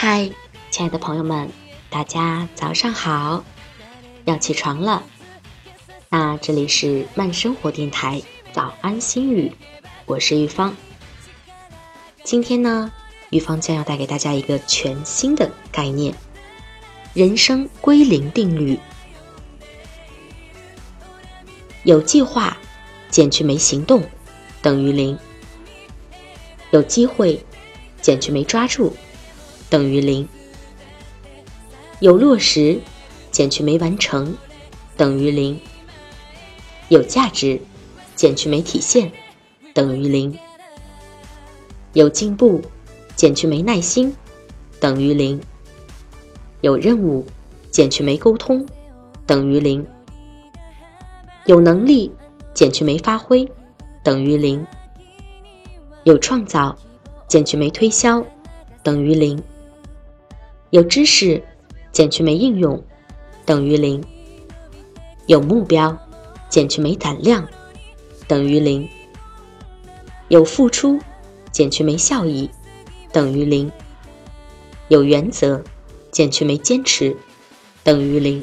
[0.00, 0.30] 嗨，
[0.70, 1.50] 亲爱的朋友们，
[1.90, 3.44] 大家早上好！
[4.26, 5.02] 要起床了，
[6.08, 8.22] 那这里是慢生活电台
[8.52, 9.50] 早安心语，
[10.06, 10.76] 我是玉芳。
[12.22, 12.92] 今天呢，
[13.30, 16.14] 玉芳将要带给大家一个全新的概念——
[17.12, 18.78] 人生归零定律。
[21.82, 22.56] 有计划
[23.10, 24.08] 减去没行动，
[24.62, 25.16] 等于零；
[26.70, 27.44] 有机会
[28.00, 28.96] 减去没抓住。
[29.70, 30.26] 等于零，
[32.00, 32.80] 有落实
[33.30, 34.34] 减去没完成，
[34.96, 35.56] 等于零；
[36.88, 37.60] 有价值
[38.14, 39.12] 减去没体现，
[39.74, 40.32] 等于零；
[41.92, 42.62] 有进步
[43.14, 44.16] 减去没耐心，
[44.80, 45.38] 等于零；
[46.62, 47.26] 有任务
[47.70, 48.66] 减去没沟通，
[49.26, 49.84] 等于零；
[51.44, 52.10] 有能力
[52.54, 53.46] 减去没发挥，
[54.02, 54.64] 等于零；
[56.04, 56.74] 有创造
[57.26, 58.24] 减去没推销，
[58.82, 59.38] 等于零。
[60.70, 61.42] 有知识
[61.92, 62.82] 减去没应用，
[63.46, 64.02] 等于零；
[65.26, 65.96] 有目标
[66.50, 67.48] 减去没胆量，
[68.26, 68.86] 等于零；
[70.28, 71.00] 有付出
[71.50, 72.50] 减去没效益，
[73.10, 73.70] 等于零；
[74.88, 75.64] 有原则
[76.10, 77.16] 减去没坚持，
[77.82, 78.42] 等于零；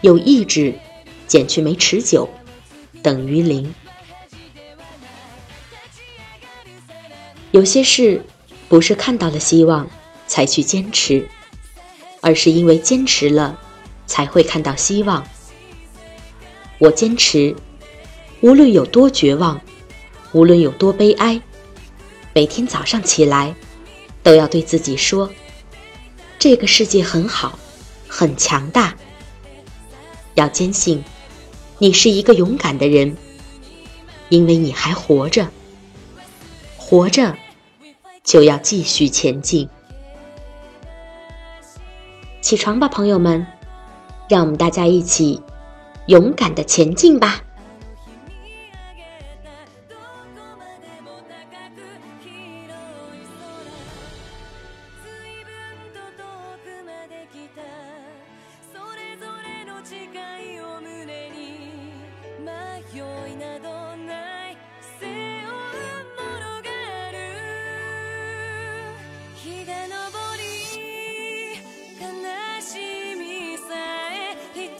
[0.00, 0.74] 有意志
[1.28, 2.28] 减去没持久，
[3.00, 3.72] 等于零。
[7.52, 8.20] 有些事
[8.68, 9.88] 不是看到了希望。
[10.34, 11.28] 才去坚持，
[12.20, 13.56] 而是因为坚持了，
[14.04, 15.24] 才会看到希望。
[16.78, 17.54] 我坚持，
[18.40, 19.60] 无论有多绝望，
[20.32, 21.40] 无论有多悲哀，
[22.32, 23.54] 每天早上起来，
[24.24, 25.30] 都要对自己说：
[26.36, 27.56] 这个世界很好，
[28.08, 28.96] 很强大。
[30.34, 31.04] 要坚信，
[31.78, 33.16] 你是一个勇敢的人，
[34.30, 35.48] 因为你还活着，
[36.76, 37.36] 活着
[38.24, 39.68] 就要继续前进。
[42.44, 43.46] 起床吧，朋友们，
[44.28, 45.40] 让我们大家一起
[46.08, 47.40] 勇敢的前进吧。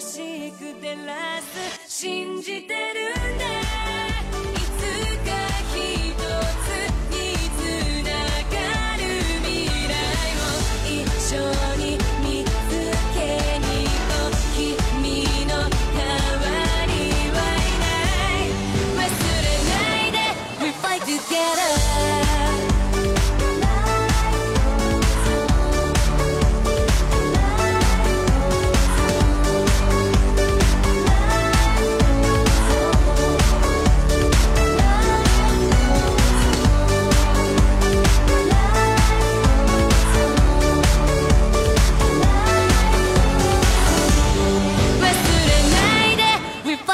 [0.00, 1.88] しく照らす。
[1.88, 3.65] 信じてるんだ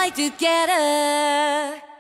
[0.03, 1.92] fly together.